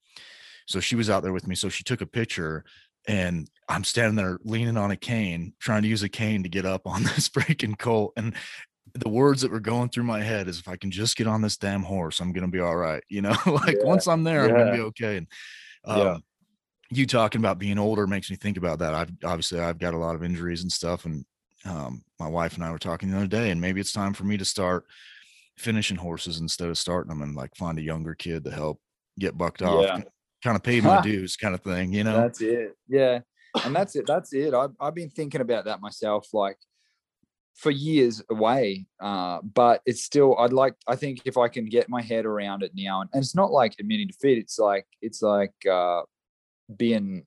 [0.67, 1.55] so she was out there with me.
[1.55, 2.62] So she took a picture
[3.09, 6.67] and I'm standing there leaning on a cane, trying to use a cane to get
[6.67, 8.12] up on this freaking colt.
[8.17, 8.35] And
[8.94, 11.42] the words that were going through my head is if I can just get on
[11.42, 13.03] this damn horse, I'm gonna be all right.
[13.09, 15.16] You know, like Yeah, once I'm there, I'm gonna be okay.
[15.18, 15.27] And
[15.85, 16.16] um, Yeah.
[16.90, 18.94] you talking about being older makes me think about that.
[18.94, 21.24] I've obviously I've got a lot of injuries and stuff, and
[21.64, 24.24] um, my wife and I were talking the other day, and maybe it's time for
[24.24, 24.85] me to start
[25.57, 28.81] finishing horses instead of starting them, and like find a younger kid to help
[29.18, 30.03] get bucked off, Yeah.
[30.44, 32.16] kind of pay my dues, kind of thing, you know?
[32.16, 32.77] That's it.
[32.88, 33.20] Yeah.
[33.64, 34.07] And that's it.
[34.07, 34.55] That's it.
[34.55, 36.59] I've, I've been thinking about that myself, like
[37.59, 38.87] for years away.
[39.01, 42.62] Uh, but it's still, I'd like, I think if I can get my head around
[42.62, 46.03] it now, and, and it's not like admitting defeat, it's like, it's like uh,
[46.77, 47.27] being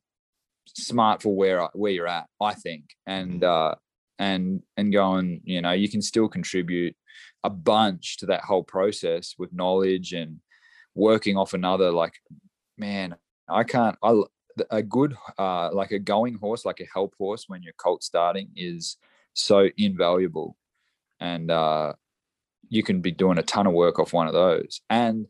[0.68, 2.86] smart for where, where you're at, I think.
[3.06, 3.76] And, uh,
[4.20, 6.96] and, and going, you know, you can still contribute
[7.44, 10.40] a bunch to that whole process with knowledge and
[10.96, 12.14] working off another, like,
[12.78, 13.16] man,
[13.50, 14.22] I can't, I,
[14.70, 18.50] a good uh like a going horse like a help horse when you're colt starting
[18.58, 18.98] is
[19.34, 20.56] so invaluable.
[21.20, 21.94] And uh
[22.70, 24.82] you can be doing a ton of work off one of those.
[24.90, 25.28] And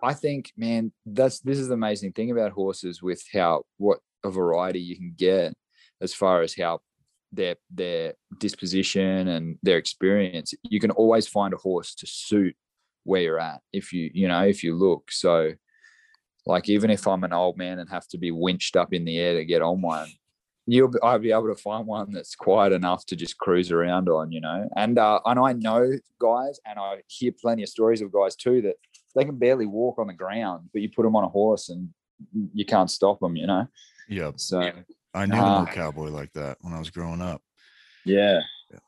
[0.00, 4.30] i think man that's this is the amazing thing about horses with how what a
[4.30, 5.52] variety you can get
[6.00, 6.80] as far as how
[7.32, 10.54] their their disposition and their experience.
[10.62, 12.56] You can always find a horse to suit
[13.04, 15.10] where you're at if you you know if you look.
[15.10, 15.52] So
[16.46, 19.18] like even if I'm an old man and have to be winched up in the
[19.18, 20.08] air to get on one,
[20.72, 24.08] you'll be, I'll be able to find one that's quiet enough to just cruise around
[24.08, 24.68] on, you know.
[24.76, 28.62] And uh, and I know guys, and I hear plenty of stories of guys too
[28.62, 28.76] that
[29.14, 31.88] they can barely walk on the ground, but you put them on a horse and
[32.52, 33.66] you can't stop them, you know.
[34.08, 34.70] Yeah, So
[35.14, 37.42] I knew an old cowboy like that when I was growing up.
[38.04, 38.40] yeah,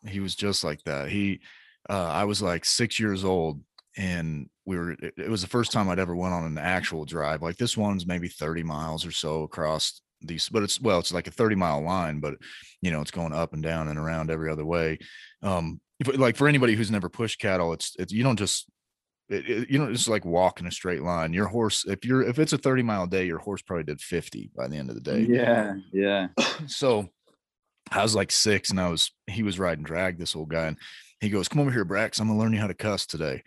[0.07, 1.09] he was just like that.
[1.09, 1.41] He,
[1.89, 3.61] uh, I was like six years old,
[3.97, 4.93] and we were.
[4.93, 7.43] It, it was the first time I'd ever went on an actual drive.
[7.43, 11.27] Like this one's maybe thirty miles or so across these, but it's well, it's like
[11.27, 12.35] a thirty mile line, but
[12.83, 14.99] you know, it's going up and down and around every other way.
[15.43, 18.69] Um, if, like for anybody who's never pushed cattle, it's it's you don't just.
[19.29, 21.33] It, it- you don't just like walk in a straight line.
[21.33, 24.51] Your horse, if you're if it's a 30 mile day, your horse probably did 50
[24.57, 26.27] by the end of the day yeah, yeah,
[26.67, 27.09] so
[27.93, 30.77] I was like six and I was he was riding drag, this old guy, and
[31.21, 32.19] he goes, Come over here, Brax.
[32.21, 33.43] I'm gonna learn you how to cuss today.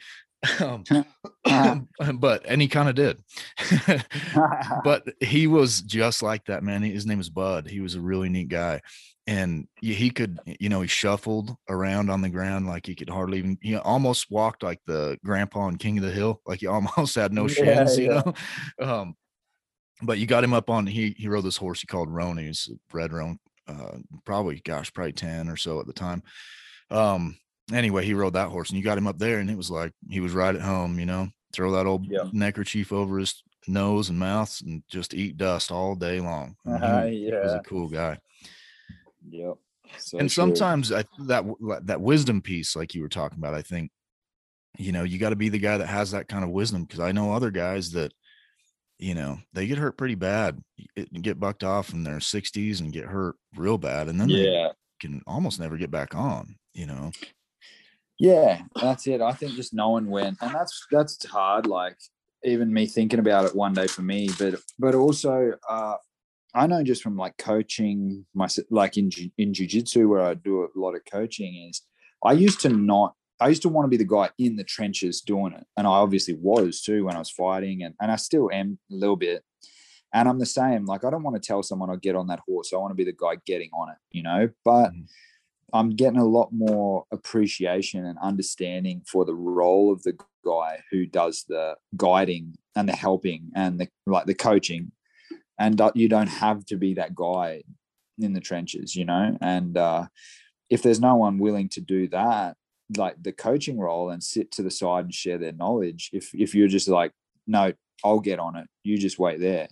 [0.59, 0.87] Um,
[2.19, 3.23] but and he kind of did.
[4.81, 6.81] but he was just like that, man.
[6.81, 7.67] His name is Bud.
[7.67, 8.81] He was a really neat guy.
[9.25, 13.09] And he he could, you know, he shuffled around on the ground like he could
[13.09, 16.67] hardly even, he almost walked like the grandpa and king of the hill, like he
[16.67, 18.33] almost had no Yeah, shins, you know.
[18.81, 19.15] Um,
[20.01, 22.53] but you got him up on he he rode this horse he called a
[22.93, 26.23] red roan, uh, probably gosh, probably 10 or so at the time.
[26.89, 27.37] Um,
[27.71, 29.93] anyway, he rode that horse and you got him up there, and it was like
[30.09, 32.29] he was right at home, you know, throw that old Yeah.
[32.33, 36.55] neckerchief over his nose and mouth and just eat dust all day long.
[36.65, 38.17] Mean, he Uh, was- he was a cool guy.
[39.29, 39.55] yep.
[39.99, 40.33] So and true.
[40.33, 41.45] sometimes I, that
[41.83, 43.91] that wisdom piece, like you were talking about, I think,
[44.79, 46.99] you know, you got to be the guy that has that kind of wisdom because
[46.99, 48.11] I know other guys that,
[48.97, 50.63] you know, they get hurt pretty bad,
[50.95, 54.71] it- get bucked off in their 60s and get hurt real bad, and then they
[54.99, 56.55] can almost never get back on.
[56.73, 57.11] You know,
[58.23, 59.19] Yeah, that's it.
[59.19, 61.67] I think just knowing when, and that's that's hard.
[61.67, 61.97] Like
[62.45, 65.95] even me thinking about it one day for me, but but also uh,
[66.55, 70.69] I know just from like coaching my like in in jujitsu where I do a
[70.79, 71.81] lot of coaching is
[72.25, 73.13] I used to not.
[73.41, 75.91] I used to want to be the guy in the trenches doing it, and I
[75.91, 79.43] obviously was too when I was fighting, and and I still am a little bit.
[80.13, 80.85] And I'm the same.
[80.85, 82.71] Like I don't want to tell someone I'll get on that horse.
[82.73, 84.49] I want to be the guy getting on it, you know.
[84.63, 85.07] But Mhm.
[85.73, 91.05] I'm getting a lot more appreciation and understanding for the role of the guy who
[91.07, 94.91] does the guiding and the helping and the like the coaching,
[95.59, 97.63] and you don't have to be that guy
[98.19, 99.35] in the trenches, you know.
[99.41, 100.05] And uh,
[100.69, 102.55] if there's no one willing to do that,
[102.95, 106.53] like the coaching role and sit to the side and share their knowledge, if if
[106.53, 107.11] you're just like,
[107.47, 109.67] no, I'll get on it, you just wait there,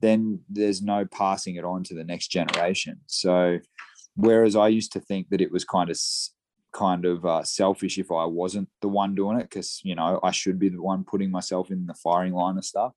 [0.00, 3.00] then there's no passing it on to the next generation.
[3.06, 3.58] So
[4.16, 5.98] Whereas I used to think that it was kind of
[6.72, 10.30] kind of uh, selfish if I wasn't the one doing it because you know I
[10.30, 12.92] should be the one putting myself in the firing line of stuff.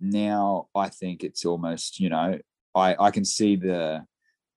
[0.00, 2.38] Now I think it's almost you know
[2.74, 4.06] I I can see the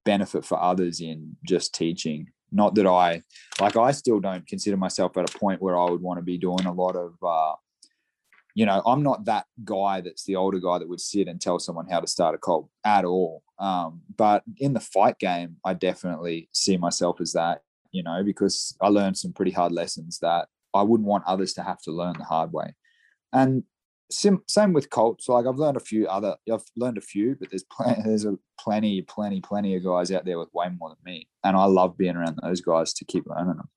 [0.05, 2.27] benefit for others in just teaching.
[2.51, 3.21] Not that I
[3.59, 6.37] like I still don't consider myself at a point where I would want to be
[6.37, 7.55] doing a lot of uh,
[8.55, 11.59] you know, I'm not that guy that's the older guy that would sit and tell
[11.59, 13.43] someone how to start a colt at all.
[13.59, 18.75] Um, but in the fight game, I definitely see myself as that, you know, because
[18.81, 22.15] I learned some pretty hard lessons that I wouldn't want others to have to learn
[22.17, 22.73] the hard way.
[23.33, 23.63] And
[24.11, 25.29] sim- same with Colts.
[25.29, 28.37] Like I've learned a few other, I've learned a few, but there's plenty, there's a
[28.59, 31.97] plenty, plenty, plenty of guys out there with way more than me, and I love
[31.97, 33.69] being around those guys to keep learning them.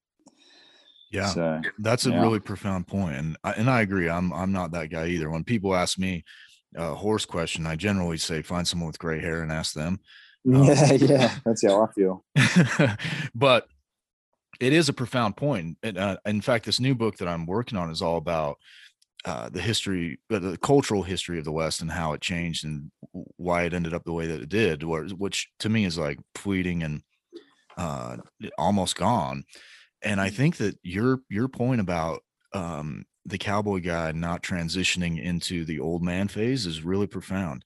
[1.13, 2.23] Yeah, so, that's a yeah.
[2.23, 4.09] really profound point, and I, and I agree.
[4.09, 5.31] I'm I'm not that guy either.
[5.31, 6.25] When people ask me
[6.75, 10.01] a horse question, I generally say find someone with gray hair and ask them.
[10.47, 12.25] Um, yeah, yeah, that's how I feel.
[13.35, 13.69] but
[14.59, 15.77] it is a profound point.
[15.83, 18.59] And, uh, in fact, this new book that I'm working on is all about
[19.25, 22.91] uh, the history, uh, the cultural history of the West and how it changed and
[23.37, 26.83] why it ended up the way that it did, which to me is like fleeting
[26.83, 27.03] and
[27.77, 28.17] uh,
[28.59, 29.45] almost gone
[30.03, 35.65] and I think that your your point about um, the cowboy guy not transitioning into
[35.65, 37.65] the old man phase is really profound.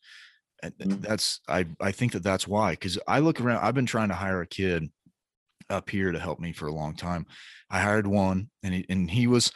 [0.62, 1.00] And mm-hmm.
[1.00, 3.62] that's I I think that that's why because I look around.
[3.62, 4.90] I've been trying to hire a kid
[5.70, 7.26] up here to help me for a long time.
[7.70, 9.52] I hired one, and he and he was,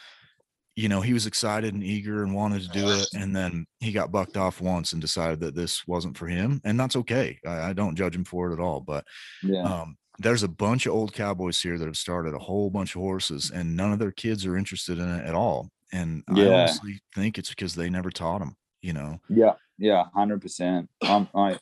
[0.75, 3.91] you know, he was excited and eager and wanted to do it, and then he
[3.91, 7.39] got bucked off once and decided that this wasn't for him, and that's okay.
[7.45, 9.05] I, I don't judge him for it at all, but
[9.43, 9.63] yeah.
[9.63, 13.01] um, there's a bunch of old cowboys here that have started a whole bunch of
[13.01, 16.45] horses and none of their kids are interested in it at all and yeah.
[16.45, 21.27] i honestly think it's because they never taught them you know yeah yeah 100% i'm
[21.35, 21.57] i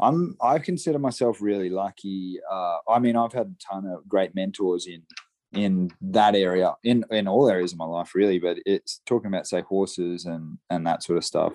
[0.00, 4.34] i'm i consider myself really lucky uh i mean i've had a ton of great
[4.34, 5.02] mentors in
[5.52, 9.46] in that area in in all areas of my life really but it's talking about
[9.46, 11.54] say horses and and that sort of stuff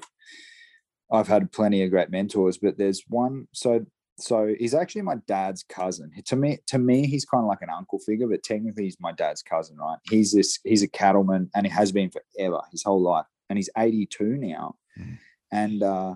[1.11, 3.85] i've had plenty of great mentors but there's one so
[4.17, 6.11] so he's actually my dad's cousin.
[6.25, 9.11] To me, to me, he's kind of like an uncle figure, but technically he's my
[9.11, 9.97] dad's cousin, right?
[10.09, 13.69] He's this, he's a cattleman, and he has been forever, his whole life, and he's
[13.77, 15.17] 82 now, mm.
[15.51, 16.15] and uh,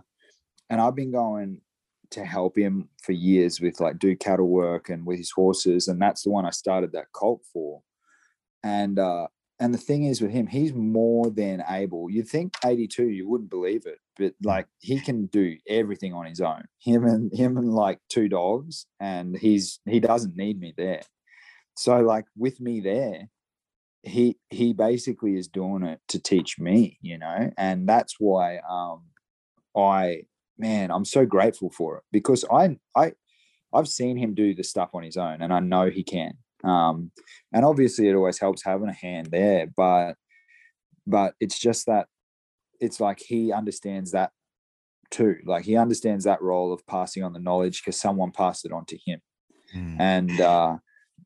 [0.70, 1.62] and I've been going
[2.12, 6.02] to help him for years with like do cattle work and with his horses, and
[6.02, 7.82] that's the one I started that colt for,
[8.64, 9.28] and uh,
[9.60, 12.10] and the thing is with him, he's more than able.
[12.10, 14.46] You'd think 82, you wouldn't believe it, but mm.
[14.46, 16.66] like he can do everything on his own.
[16.80, 21.02] Him and him and like two dogs, and he's he doesn't need me there.
[21.78, 23.30] So like with me there,
[24.04, 29.04] he he basically is doing it to teach me, you know, and that's why um
[29.76, 30.24] I
[30.58, 33.14] man, I'm so grateful for it because I I
[33.74, 36.34] I've seen him do the stuff on his own and I know he can.
[36.66, 37.12] Um,
[37.54, 40.16] and obviously, it always helps having a hand there, but
[41.08, 42.08] but it's just that
[42.80, 44.32] it's like he understands that
[45.12, 45.38] too.
[45.46, 48.86] Like he understands that role of passing on the knowledge because someone passed it on
[48.86, 49.22] to him,
[49.76, 49.96] mm.
[50.00, 50.78] and uh,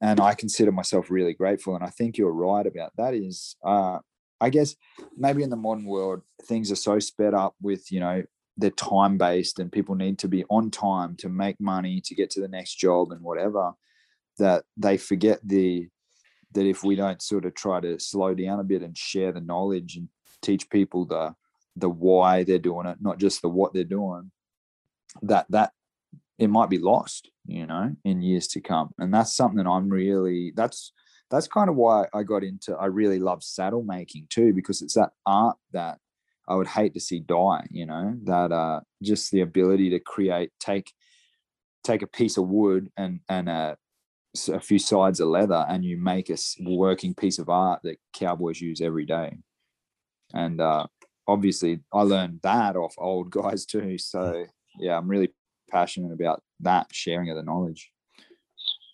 [0.02, 1.76] and I consider myself really grateful.
[1.76, 3.14] And I think you're right about that.
[3.14, 4.00] Is uh,
[4.42, 4.76] I guess
[5.18, 8.24] maybe in the modern world things are so sped up with you know
[8.58, 12.30] they're time based and people need to be on time to make money to get
[12.30, 13.72] to the next job and whatever
[14.40, 15.88] that they forget the
[16.54, 19.42] that if we don't sort of try to slow down a bit and share the
[19.42, 20.10] knowledge and
[20.42, 21.34] teach people the
[21.76, 24.32] the why they're doing it, not just the what they're doing,
[25.22, 25.72] that that
[26.38, 28.90] it might be lost, you know, in years to come.
[28.98, 30.92] And that's something that I'm really that's
[31.30, 34.96] that's kind of why I got into I really love saddle making too, because it's
[34.96, 36.00] that art that
[36.48, 40.52] I would hate to see die, you know, that uh just the ability to create,
[40.60, 40.92] take
[41.84, 43.76] take a piece of wood and and uh
[44.48, 48.62] a few sides of leather and you make a working piece of art that cowboys
[48.62, 49.38] use every day.
[50.34, 50.86] And uh,
[51.28, 53.98] obviously, I learned that off old guys too.
[53.98, 54.46] So
[54.78, 55.34] yeah, I'm really
[55.72, 57.92] passionate about that sharing of the knowledge.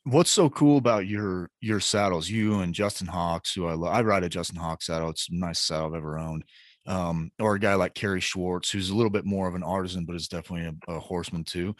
[0.03, 2.29] What's so cool about your your saddles?
[2.29, 3.93] You and Justin Hawks, who I love.
[3.93, 5.09] I ride a Justin Hawks saddle.
[5.09, 6.43] It's the nicest saddle I've ever owned.
[6.87, 10.05] Um, or a guy like Cary Schwartz, who's a little bit more of an artisan,
[10.05, 11.75] but is definitely a, a horseman too.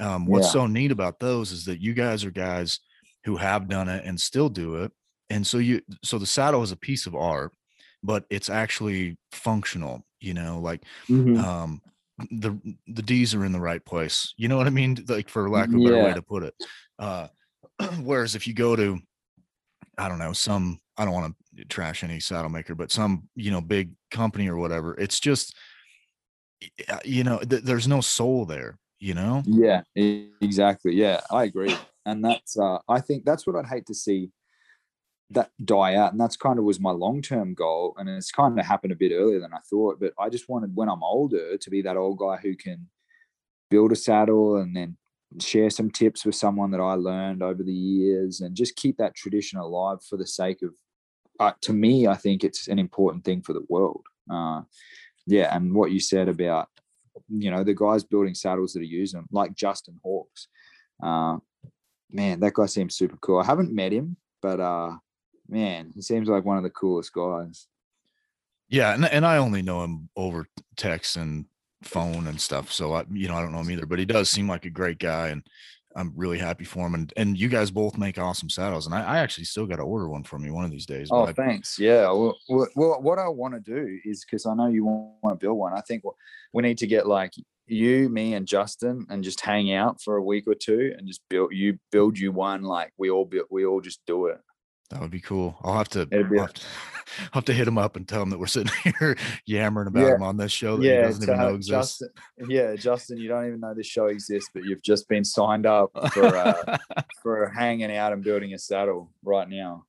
[0.00, 0.52] Um, what's yeah.
[0.52, 2.80] so neat about those is that you guys are guys
[3.24, 4.92] who have done it and still do it.
[5.30, 7.52] And so you so the saddle is a piece of art,
[8.02, 11.38] but it's actually functional, you know, like Mhm.
[11.38, 11.82] um
[12.30, 14.34] the the D's are in the right place.
[14.36, 15.04] You know what I mean?
[15.08, 16.54] Like for lack of a better way to put it.
[16.98, 17.28] Uh
[18.02, 18.98] whereas if you go to
[19.98, 23.50] I don't know, some I don't want to trash any saddle maker, but some, you
[23.50, 25.54] know, big company or whatever, it's just
[27.04, 29.42] you know, th- there's no soul there, you know?
[29.46, 29.82] Yeah,
[30.40, 30.94] exactly.
[30.94, 31.74] Yeah, I agree.
[32.08, 34.30] And that's uh I think that's what I'd hate to see
[35.30, 36.12] that die out.
[36.12, 37.94] And that's kind of was my long-term goal.
[37.98, 40.00] And it's kind of happened a bit earlier than I thought.
[40.00, 42.88] But I just wanted when I'm older to be that old guy who can
[43.70, 44.96] build a saddle and then
[45.40, 49.14] share some tips with someone that I learned over the years and just keep that
[49.14, 50.70] tradition alive for the sake of
[51.40, 54.04] uh, to me, I think it's an important thing for the world.
[54.28, 54.62] Uh,
[55.26, 56.68] yeah, and what you said about
[57.28, 60.48] you know the guys building saddles that are using them, like Justin Hawks.
[61.02, 61.36] Uh,
[62.10, 63.38] man, that guy seems super cool.
[63.38, 64.96] I haven't met him, but uh,
[65.48, 67.66] man, he seems like one of the coolest guys.
[68.68, 71.46] Yeah, and and I only know him over text and
[71.82, 72.70] phone and stuff.
[72.72, 74.70] So I, you know, I don't know him either, but he does seem like a
[74.70, 75.42] great guy, and
[75.96, 76.94] I'm really happy for him.
[76.94, 79.82] And and you guys both make awesome saddles, and I, I actually still got to
[79.82, 81.08] order one for me one of these days.
[81.10, 81.78] Oh, but I- thanks.
[81.78, 82.10] Yeah.
[82.10, 85.56] Well, well, what I want to do is because I know you want to build
[85.56, 85.72] one.
[85.72, 86.02] I think
[86.52, 87.32] we need to get like
[87.70, 91.20] you, me, and Justin, and just hang out for a week or two, and just
[91.28, 92.62] build you build you one.
[92.62, 94.38] Like we all build, we all just do it.
[94.90, 95.56] that would be cool.
[95.62, 96.62] I'll have to, I'll have to,
[97.24, 100.06] I'll have to hit him up and tell him that we're sitting here yammering about
[100.06, 100.14] Yeah.
[100.14, 101.98] him on this show that he yeah, doesn't to even know exists.
[102.00, 102.50] Justin.
[102.50, 105.90] Yeah, Justin, you don't even know this show exists, but you've just been signed up
[106.12, 106.78] for uh,
[107.22, 109.84] for hanging out and building a saddle right now.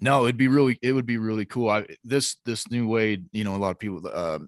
[0.00, 1.70] no, it'd be really, it would be really cool.
[1.70, 4.38] I this this new way, you know, a lot of people uh,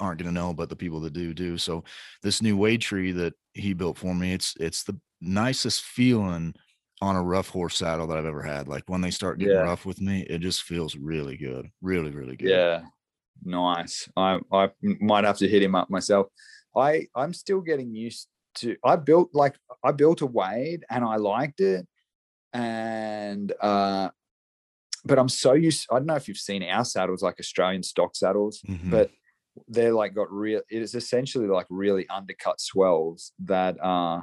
[0.00, 1.58] aren't gonna know, but the people that do do.
[1.58, 1.84] So
[2.22, 6.54] this new Wade tree that he built for me, it's it's the nicest feeling
[7.00, 8.68] on a rough horse saddle that I've ever had.
[8.68, 9.62] Like when they start getting Yeah.
[9.62, 12.50] rough with me, it just feels really good, really, really good.
[12.50, 12.84] Yeah,
[13.44, 14.08] nice.
[14.16, 16.28] I I might have to hit him up myself.
[16.76, 18.76] I I'm still getting used to.
[18.84, 21.86] I built like I built a Wade and I liked it,
[22.52, 24.10] and uh,
[25.04, 25.86] but I'm so used.
[25.90, 28.90] I don't know if you've seen our saddles, like Australian stock saddles, Mhm.
[28.90, 29.10] but
[29.68, 30.62] they're like got real.
[30.70, 34.20] It is essentially like really undercut swells that uh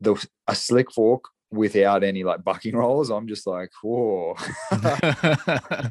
[0.00, 3.10] the a slick fork without any like bucking rolls.
[3.10, 4.34] I'm just like whoa.
[4.70, 5.90] I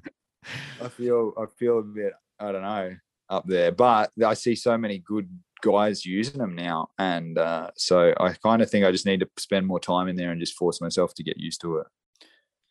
[0.89, 2.95] feel I feel a bit I don't know
[3.29, 5.29] up there, but I see so many good
[5.61, 9.29] guys using them now, and uh, so I kind of think I just need to
[9.37, 11.87] spend more time in there and just force myself to get used to it.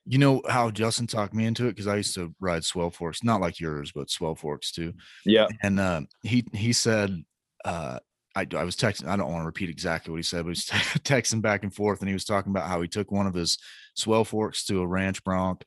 [0.06, 3.24] You know how Justin talked me into it because I used to ride swell forks,
[3.24, 4.92] not like yours, but swell forks too.
[5.24, 7.22] Yeah, And uh, he he said,
[7.64, 7.98] uh,
[8.36, 9.08] I I was texting.
[9.08, 10.64] I don't want to repeat exactly what he said, but he was
[11.04, 13.58] texting back and forth, and he was talking about how he took one of his
[13.94, 15.62] swell forks to a ranch bronc,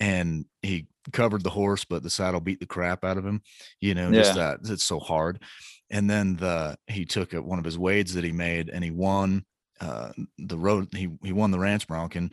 [0.00, 3.42] and he covered the horse, but the saddle beat the crap out of him.
[3.80, 5.42] You know, just that it's so hard.
[5.90, 8.90] And then the he took a, one of his wades that he made, and he
[8.90, 9.46] won
[9.80, 12.32] uh the road he he won the ranch bronc and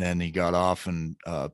[0.00, 1.48] then he got off and uh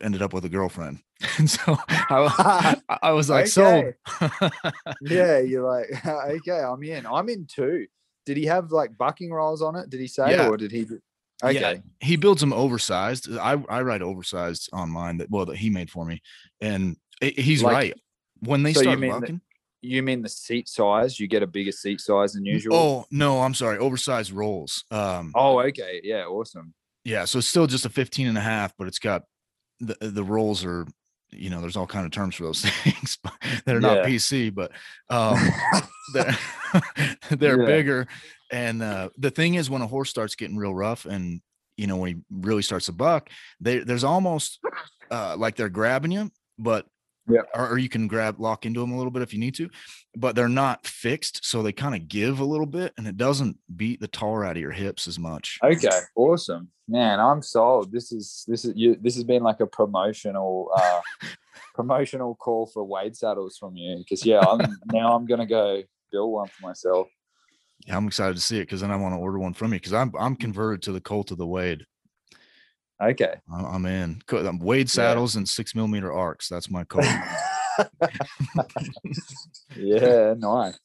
[0.00, 0.98] ended up with a girlfriend
[1.38, 3.94] and so i, I was like Okay.
[4.20, 4.30] so
[5.02, 5.38] yeah.
[5.38, 7.06] You're like okay, I'm in.
[7.06, 7.86] I'm in too.
[8.26, 9.90] Did he have like bucking rolls on it?
[9.90, 10.48] Did he say, Yeah.
[10.48, 10.86] or did he?
[11.44, 11.82] Okay.
[12.00, 15.90] he builds them oversized i i ride oversized on mine that well that he made
[15.90, 16.22] for me
[16.60, 17.94] and i- he's Like- right
[18.40, 19.40] when they so start bucking
[19.82, 21.18] You mean the seat size?
[21.20, 22.76] You get a bigger seat size than usual.
[22.76, 26.00] oh no i'm sorry oversized rolls um Oh, okay.
[26.04, 26.72] Yeah, awesome.
[27.04, 29.22] yeah so it's still just a 15 and a half but it's got
[29.80, 30.86] the the rolls are
[31.30, 33.32] you know there's all kind of terms for those things but
[33.66, 34.70] they're not pc but
[35.10, 35.38] um
[36.14, 36.36] they're
[37.30, 37.66] they're Yeah.
[37.66, 38.06] bigger
[38.52, 41.40] and uh the thing is when a horse starts getting real rough and
[41.76, 44.60] you know when he really starts to buck they there's almost
[45.10, 46.86] uh like they're grabbing you but
[47.28, 47.42] Yeah.
[47.54, 49.70] or, or you can grab lock into them a little bit if you need to
[50.16, 53.56] but they're not fixed so they kind of give a little bit and it doesn't
[53.76, 57.20] beat the tar out of your hips as much Okay, awesome, man.
[57.20, 57.92] I'm sold.
[57.92, 58.96] This is this is you.
[59.00, 61.00] This has been like a promotional uh
[61.74, 64.60] promotional call for Wade saddles from you because yeah, I'm
[64.92, 67.08] now I'm gonna go build one for myself.
[67.86, 69.78] Yeah, I'm excited to see it because then I want to order one from you
[69.78, 71.86] because I'm I'm converted to the cult of the Wade.
[73.02, 73.34] Okay.
[73.52, 74.92] I'm in Co- um, Wade Yeah.
[74.92, 76.48] saddles and six millimeter arcs.
[76.48, 77.04] That's my Colt.
[79.76, 80.78] yeah, nice.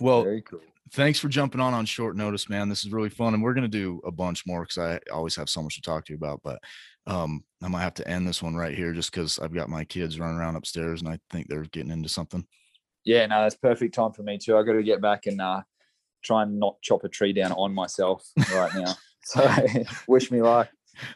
[0.00, 0.60] well, Very cool.
[0.92, 2.68] thanks for jumping on on short notice, man.
[2.68, 5.48] This is really fun, and we're gonna do a bunch more because I always have
[5.48, 6.40] so much to talk to you about.
[6.42, 6.60] But
[7.06, 9.84] um, I might have to end this one right here just because I've got my
[9.84, 12.46] kids running around upstairs and I think they're getting into something.
[13.04, 14.56] Yeah, no, that's perfect time for me too.
[14.56, 15.62] I got to get back and uh
[16.22, 18.22] try and not chop a tree down on myself
[18.54, 18.94] right now.
[19.24, 19.48] So
[20.06, 20.68] wish me luck.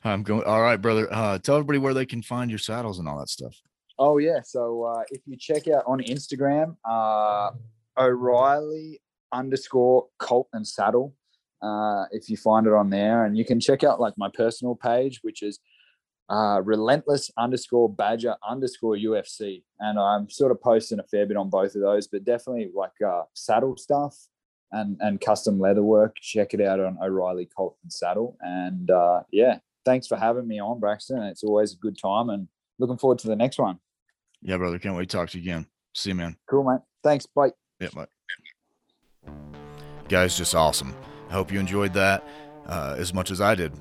[0.05, 0.45] I'm going.
[0.45, 1.09] All right, brother.
[1.11, 3.55] Uh, tell everybody where they can find your saddles and all that stuff.
[3.99, 4.41] Oh yeah.
[4.45, 7.51] So uh, if you check out on Instagram, uh,
[7.99, 9.01] O'Reilly
[9.33, 11.15] underscore Colt and Saddle.
[11.63, 14.75] Uh, if you find it on there, and you can check out like my personal
[14.75, 15.61] page, which is
[16.29, 19.63] uh, relentless underscore badger underscore UFC.
[19.79, 22.93] And I'm sort of posting a fair bit on both of those, but definitely like
[23.07, 24.17] uh, saddle stuff
[24.75, 26.17] and, and custom leather work.
[26.21, 28.37] Check it out on O'Reilly Colt and Saddle.
[28.41, 31.23] And uh, yeah, thanks for having me on, Braxton.
[31.23, 32.49] It's always a good time and
[32.79, 33.79] looking forward to the next one.
[34.43, 34.79] Yeah, brother.
[34.79, 35.67] Can't wait to talk to you again.
[35.95, 36.37] See you, man.
[36.51, 36.83] Cool, man.
[37.03, 37.27] Thanks.
[37.27, 37.53] Bye.
[37.81, 38.07] Yeah, bye.
[40.09, 40.95] Guys, just awesome.
[41.31, 42.27] I hope you enjoyed that
[42.67, 43.73] uh, as much as I did.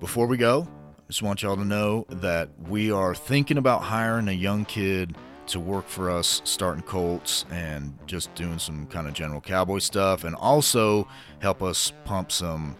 [0.00, 0.66] Before we go,
[1.08, 5.16] just want y'all to know that we are thinking about hiring a young kid
[5.48, 10.24] to work for us starting colts and just doing some kind of general cowboy stuff
[10.24, 11.08] and also
[11.40, 12.76] help us pump some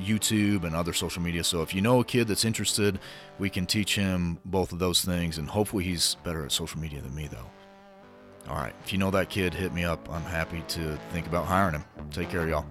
[0.00, 1.44] YouTube and other social media.
[1.44, 2.98] So if you know a kid that's interested,
[3.38, 7.00] we can teach him both of those things and hopefully he's better at social media
[7.00, 7.50] than me though.
[8.48, 10.08] All right, if you know that kid, hit me up.
[10.10, 11.84] I'm happy to think about hiring him.
[12.10, 12.66] Take care, y'all.